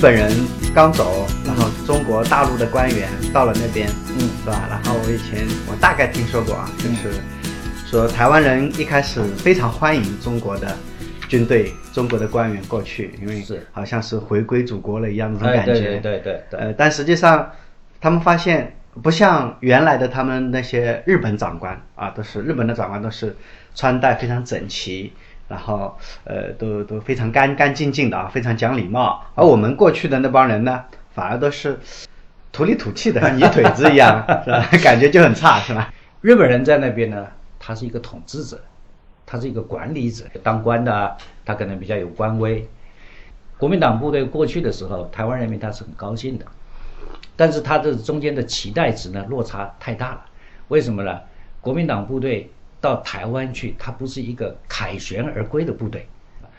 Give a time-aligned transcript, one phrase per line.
[0.00, 0.30] 本人
[0.72, 4.66] 刚走，然后中国大陆的官员到了那边，嗯，是吧？
[4.70, 7.20] 然后我以前我大概听说过啊，就是
[7.84, 10.76] 说台湾人一开始非常欢迎中国的
[11.28, 15.72] 军队、中国的官员过去，因为是好像是回归祖国了一样那种感觉。
[15.72, 17.50] 哎对对对对对呃，但实际上
[18.00, 23.36] 他们发现不像原来的他们那些日本长官啊，都是日本的长官都是
[23.74, 25.12] 穿戴非常整齐。
[25.48, 29.24] 然后，呃，都都非常干干净净的啊，非常讲礼貌。
[29.34, 30.84] 而我们过去的那帮人呢，
[31.14, 31.78] 反而都是
[32.52, 34.68] 土里土气的，泥腿子一样， 是吧？
[34.82, 35.92] 感觉就很差，是吧？
[36.20, 37.26] 日本人在那边呢，
[37.58, 38.60] 他是一个统治者，
[39.24, 42.68] 他是一个管理者，当官的啊，他可能比较有官威。
[43.56, 46.44] 国民党部队过去的时候，台湾人民他是很高兴的，
[47.36, 50.24] 但是他这中间的期待值呢落差太大了。
[50.68, 51.20] 为什么呢？
[51.60, 52.50] 国民党部队
[52.80, 56.06] 到台湾去，它不是一个凯旋而归的部队，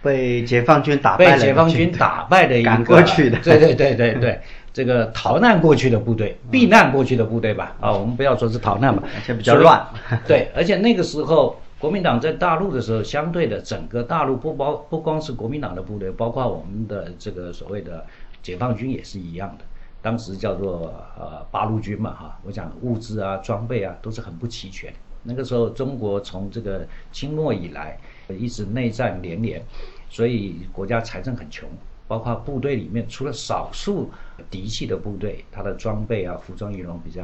[0.02, 4.42] 被解放军打败了，被解放军打败的一个过去的，对对对对对，
[4.74, 9.86] 这个逃难过去的部队，避难过去的部队吧，啊，我们不要说是逃难吧，而且比较乱。
[10.28, 18.06] 对，而且那个时候国民党在大陆的时候，相对的整个大陆不包不光是国民党的部队，包括我们的这个所谓的
[18.44, 19.66] 解放军也是一样的。
[20.02, 24.94] 当时叫做呃八路军嘛哈，我讲物资啊装备啊都是很不齐全。
[25.24, 27.98] 那个时候中国从这个清末以来
[28.30, 29.62] 一直内战连连，
[30.10, 31.68] 所以国家财政很穷，
[32.08, 34.10] 包括部队里面除了少数
[34.50, 37.24] 嫡系的部队，它的装备啊服装仪容比较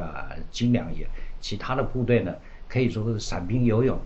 [0.50, 1.08] 精良一点，
[1.40, 2.34] 其他的部队呢
[2.68, 3.98] 可以说是散兵游勇，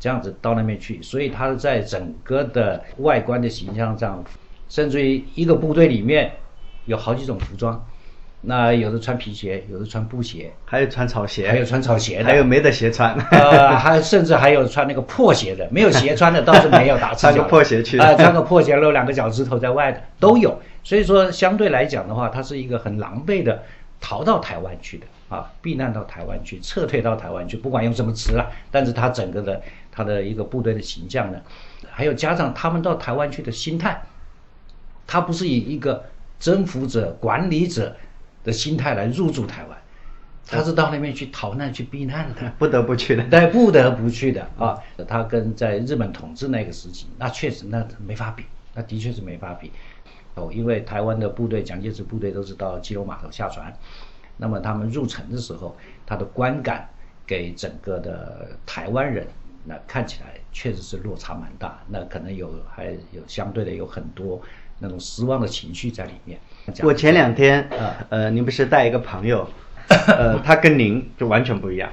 [0.00, 4.24] 这样子到那边去，所以它在整个的外观的形象上，
[4.68, 6.32] 甚至于一个部队里面
[6.86, 7.84] 有好几种服装。
[8.46, 20.60] 那有的穿皮鞋，有的穿布鞋，还有穿草鞋，还有穿草鞋的，还有没得鞋穿，呃，还甚至还有穿那个破鞋的，没有鞋穿的倒是没有，打赤脚穿个破鞋去，啊，穿个破鞋露两个脚趾头在外的都有。
[20.82, 23.62] 所以说相对来讲的话，它是一个很狼狈的
[23.98, 31.38] 逃到台湾去的啊，避难到台湾去，撤退到台湾去，不管用什么词了，但是他整个的他的一个部队的形象呢，
[31.90, 34.02] 还有加上他们到台湾去的心态，
[35.06, 36.04] 他不是以一个
[36.38, 37.96] 征服者、管理者。
[38.44, 39.76] 的心态来入驻台湾，
[40.46, 44.78] 他是到那边去逃难、去避难的，不得不去的，对，不得不去的啊。
[45.08, 48.44] 他跟在日本统治那个时期，那确实那没法比，
[48.74, 49.72] 那的确是没法比。
[50.34, 53.72] 哦，因为台湾的部队，蒋介石部队都是到基隆码头下船，
[54.36, 56.88] 那么他们入城的时候，他的观感
[57.24, 59.26] 给整个的台湾人，
[59.64, 64.42] 那看起来确实是落差蛮大，那可能有还有相对的有很多
[64.78, 66.38] 那种失望的情绪在里面。
[66.82, 67.68] 我前两天，
[68.08, 69.46] 呃，您不是带一个朋友，
[69.88, 71.90] 呃，他跟您就完全不一样，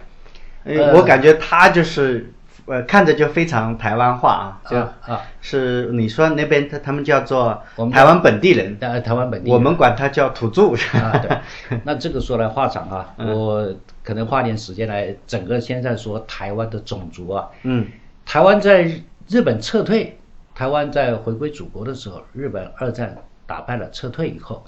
[0.93, 2.33] 我感觉他就是，
[2.65, 4.77] 呃，看着就非常台湾话啊，就
[5.13, 10.71] 啊，是你说那边他他们叫做台湾本地人，台湾本地，我们管他叫土著。
[10.97, 17.87] 啊，对， 那这个说来话长啊，我可能花点时间来整个现在说台湾的种族啊，嗯，
[18.25, 18.89] 台湾在
[19.27, 20.17] 日本撤退，
[20.61, 23.17] 台湾在回归祖国的时候，日本二战。
[23.47, 24.63] 打败了，撤退以后，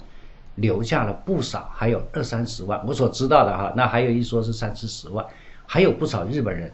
[0.56, 5.24] 留下了不少，还有二三十万，我所知道的哈，那还有一说是三四十万，
[5.64, 6.68] 还有不少日本人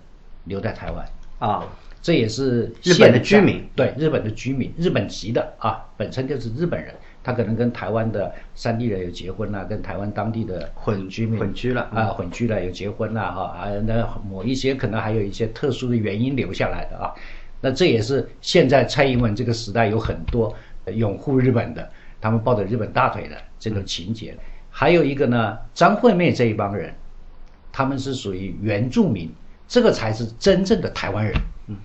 [0.44, 1.06] 留在台湾。
[1.38, 1.62] 啊，
[2.00, 17.14] 这也是日本的居民，对日本的居民，日本籍的啊，本身就是日本人，他可能跟台湾的山地人有结婚了，跟台湾当地的混居民混居了啊，混居了有结婚了哈，啊，那某一些可能还有一些特殊的原因留下来的啊，
[17.60, 20.54] 那这也是现在蔡英文这个时代有很多
[20.94, 21.88] 拥护日本的。
[22.22, 24.37] 他们抱着日本大腿的这种情节，
[24.69, 26.94] 还有一个呢，张惠妹这一帮人，
[27.72, 29.32] 他们是属于原住民，
[29.66, 31.34] 这个才是真正的台湾人。
[31.69, 31.76] 嗯，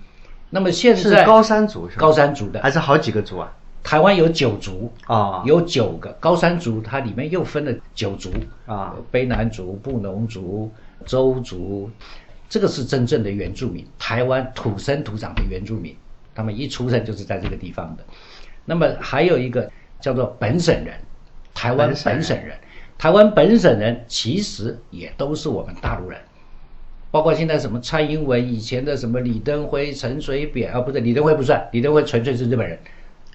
[0.50, 3.50] 那么现在是高山族是高山族的，还是好几个族啊？
[3.82, 8.30] 台湾有九族啊，有九个高山族，它里面又分了九族
[8.66, 10.70] 啊，卑南族、布农族、
[11.06, 11.88] 周族，
[12.48, 15.94] 这个是真正的原住民，台湾土生土长的原住民，
[16.34, 18.04] 他们一出生就是在这个地方的。
[18.64, 19.70] 那么还有一个。
[19.98, 20.94] 叫做本省人，
[21.54, 22.54] 台湾本省人，
[22.98, 26.20] 台湾本省人其实也都是我们大陆人，
[27.10, 32.78] 包括现在什么蔡英文以前的什么李登辉、陈水扁啊，不是李登辉不算，李登辉纯粹是日本人，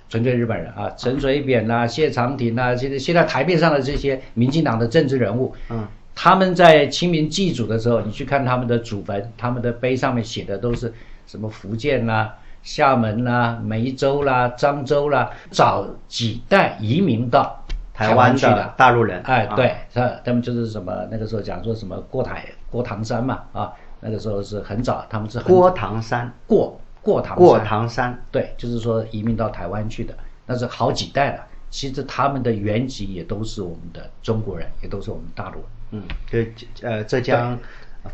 [0.07, 10.93] 纯粹日本人啊，陈水扁呐、谢长廷呐，现在现在台面上的这些民进党的政治人物，嗯，他们在清明祭祖的时候，你去看他们的祖坟，他们的碑上面写的都是
[11.25, 12.37] 什么福建啦。
[12.63, 17.59] 厦门啦、梅州啦、漳州啦，早几代移民到
[17.91, 30.13] 台湾去的大陆人，哎，对，他他们就是什么那个时候讲说什么过台过唐山嘛，啊，那个时候是很早，他们是过唐山过过唐过唐山，对，就是说移民到台湾去的，
[30.45, 31.43] 那是好几代了。
[31.71, 35.63] 其实他们的原籍也都是我们的中国人，也都是我们大陆人。
[35.91, 36.39] 嗯，就
[36.81, 37.57] 呃浙江、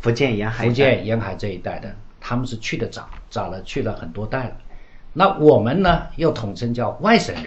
[0.02, 4.58] 福建沿海、福建沿海这一带的，他们是去的早，早了去了很多代了。
[5.14, 7.46] 那我们呢，又统称叫外省人，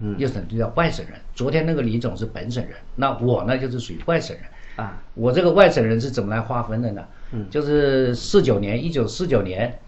[0.00, 1.18] 嗯，又统称叫外省人。
[1.34, 4.44] 昨天那个李总是本省人，那我呢就是属于外省人
[4.76, 5.02] 啊。
[5.14, 7.04] 我这个外省人是怎么来划分的呢？
[7.32, 9.78] 嗯，就是四九年，一九四九年，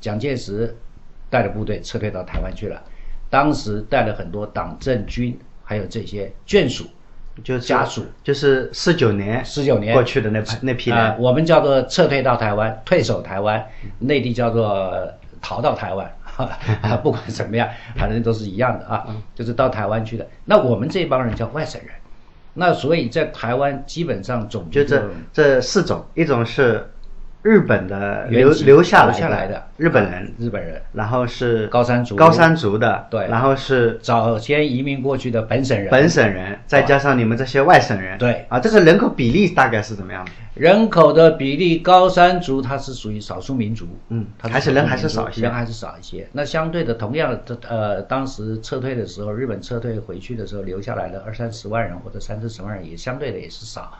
[0.00, 0.74] 蒋介石
[1.28, 2.82] 带着部队撤退到台湾去了，
[3.28, 6.86] 当时带了很多党政军，还有这些眷属。
[7.42, 13.66] 就是家属就是四九年，四九年过去的那批那批人，我们叫做撤退到台湾，退守台湾，
[13.98, 16.10] 内地叫做逃到台湾，
[17.02, 20.26] 不管怎么样，反正都是一样的啊，就是到台湾去的。
[20.44, 21.90] 那我们这帮人叫外省人，
[22.54, 25.02] 那所以在台湾基本上总就这
[25.32, 26.88] 这四种，一种是。
[27.42, 40.24] 日本的留留下来的日本人，日本人，然后是高山族，高山族的，对，然后是早先移民过去的本省人，本省人，再加上你们这些外省人，对，啊，这个人口比例大概是怎么样？
[40.24, 40.30] 的？
[40.54, 46.28] 人口的比例，高山族它是属于少数民族，嗯，还是人还是少一些，人还是少一些。
[46.30, 53.92] 那相对的，同样的，呃，当时撤退的时候，日本撤退回去的时候，留下来的二三十万人或者三四十万人，也相对的也是少。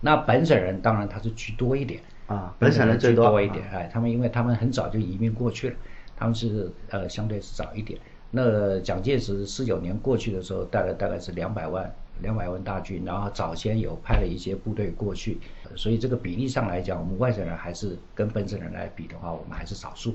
[0.00, 2.00] 那本省人当然他是居多一点。
[2.30, 5.76] 啊，本省人最多一点，哎，他们因为他们很早就移民过去了，
[6.16, 7.98] 他们是呃相对是早一点。
[8.30, 15.40] 那蒋介石四九年过去的时候，带了大概是两百万两百万大军，然后早先有派了一些部队过去，
[15.74, 20.14] 所以这个比例上来讲，我们外省人还是跟本省人来比的话，我们还是少数。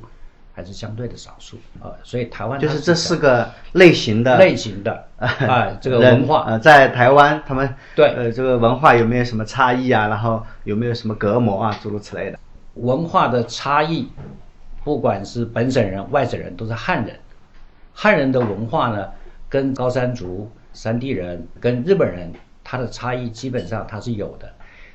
[0.55, 10.07] 还是相对的少数啊，所以台湾就是这四个类型的类型的 啊，这个文化呃，在台湾他们对呃这个文化有没有什么差异啊？
[10.07, 12.39] 然后有没有什么隔膜啊，诸如此类的
[12.75, 14.07] 文化的差异，
[14.85, 17.19] 不管是本省人、外省人，都是汉人。
[17.93, 19.09] 汉人的文化呢，
[19.49, 22.31] 跟高山族、山地人、跟日本人，
[22.63, 24.49] 它的差异基本上它是有的。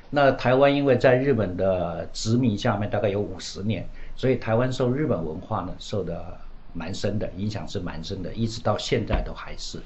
[0.09, 3.87] 那台湾因为在日本的殖民下面，大概有五十年。
[4.15, 6.37] 所以台湾受日本文化呢受的
[6.73, 9.79] 蛮深的影响是蛮深的，一直到现在都还是。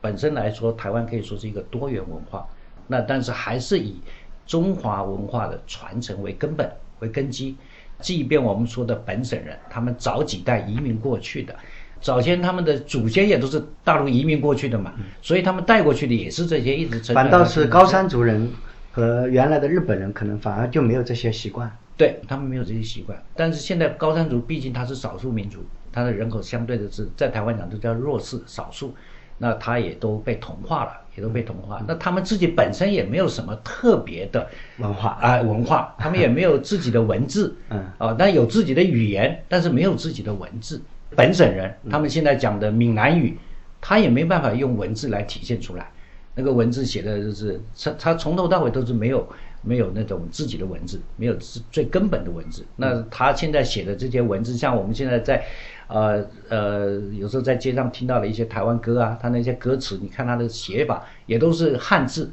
[0.00, 2.46] 本身来说，台湾可以说是一个多元文化，
[2.86, 4.00] 那但是还是以
[4.46, 7.56] 中华文化的传承为根本为根基。
[8.00, 11.54] 即便我们说的本省人，他们早几代移民过去的，
[12.00, 17.12] 早先他们的祖先也都是大陆移民过去的嘛，所以他们带过去的也是这些一直。
[17.12, 18.50] 反倒是高山族人
[18.90, 21.70] 和原来的日本人，可能反而就没有这些习惯。
[22.00, 25.62] 对他们没有这些习惯，但是现在高山族毕竟他是少数民族，
[25.92, 28.94] 他的人口相对的是在台湾讲都叫弱势少数，
[29.36, 31.84] 那他也都被同化了，也都被同化。
[31.86, 34.48] 那他们自己本身也没有什么特别的
[34.78, 40.80] 文化啊，文化，他们也没有自己的文字，嗯，啊，但有自己的语言，但是没有自己的文字。
[41.14, 43.36] 本省人他们现在讲的闽南语，
[43.78, 45.90] 他也没办法用文字来体现出来，
[46.34, 49.28] 那个文字写的就是他他从头到尾都是没有。
[49.62, 52.64] 没有那种自己的文字，没有最最根本的文字。
[52.76, 55.44] 那他现在写的这些文字，像我们现在在，
[55.86, 62.32] 呃呃，有时候在街上听到的一些台湾歌啊，他那些歌词，你看他的写法也都是汉字，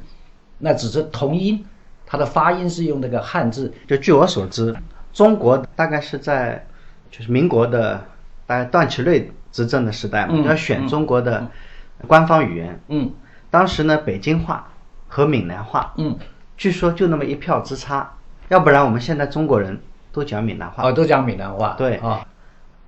[0.58, 1.62] 那只是同音，
[2.06, 3.72] 他的发音是用那个汉字。
[3.86, 4.74] 就据我所知，
[5.12, 6.66] 中国大概是在
[7.10, 8.02] 就是民国的
[8.46, 11.46] 大概段祺瑞执政的时代嘛，要选中国的
[12.06, 12.80] 官方语言。
[12.88, 13.12] 嗯，
[13.50, 14.72] 当时呢，北京话
[15.06, 15.92] 和闽南话。
[15.98, 16.16] 嗯。
[16.58, 18.14] 据说就那么一票之差，
[18.48, 19.78] 要不然我们现在中国人
[20.12, 20.82] 都讲闽南话。
[20.82, 21.76] 哦，都讲闽南话。
[21.78, 21.96] 对。
[21.98, 22.26] 啊，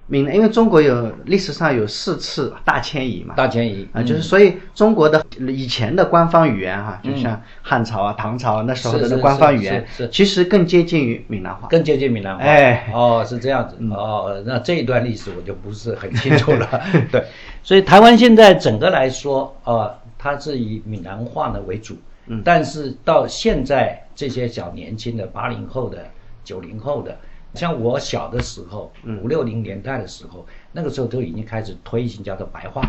[0.09, 3.89] 闽南因为中国有历史上有四次大迁移嘛，大迁移。
[3.93, 12.43] 啊，就是所以中国的以前的官方语言哈，就像汉朝啊、唐朝啊那时候的官方语言，是其实更接近于闽南话，更接近闽南话。
[12.43, 13.77] 哎，哦，是这样子。
[13.93, 16.69] 哦，那这一段历史我就不是很清楚了。
[17.13, 17.25] 对，
[17.63, 21.97] 所以台湾现在整个来说，呃，它是以闽南话呢为主。
[22.45, 26.05] 但是到现在，这些小年轻的八零后的、
[26.45, 27.17] 九零后的，
[27.55, 32.83] 像我小的时候，五六零年代的时候，那个时候都已经开始推行叫做白话，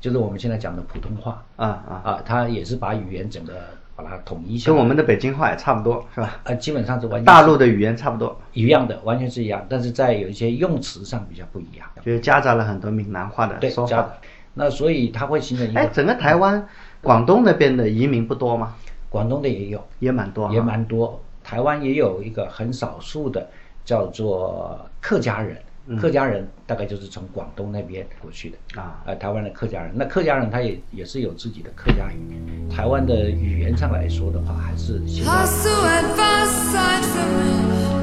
[0.00, 3.54] 就是我们现在讲的普通话啊啊啊，它也是把语言整个
[3.94, 6.40] 把它统一下，跟我们的北京话也差不多，是吧？
[6.44, 14.14] 呃，基本上是完全大陆的语言差不多一样的，完全是一样，但是在有一些用词上比较不一样，就是夹杂了很多闽南话的说法。
[14.54, 16.66] 那所以它会形成一个，哎，整个台湾。
[17.02, 18.74] 广东那边的移民不多吗？
[19.08, 21.20] 广东的也有，也蛮多，也蛮多。
[21.42, 23.48] 台湾也有一个很少数的，
[23.84, 25.56] 叫做客家人。
[25.98, 29.02] 客家人大概就是从广东那边过去的啊。
[29.06, 32.68] 呃，台湾的客家人，那客家人他也也是有自己的客家语。
[32.68, 35.32] 台湾的语言上来说的话，还是现在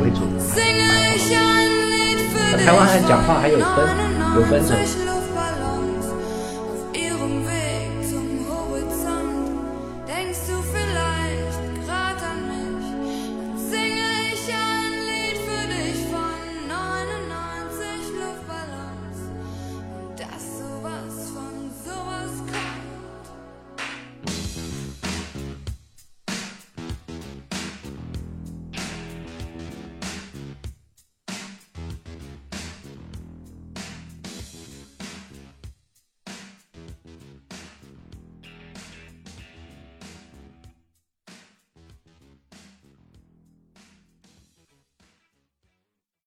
[0.01, 0.21] 为主。
[2.51, 3.67] 那台湾还讲话还有分，
[4.35, 5.14] 有分成。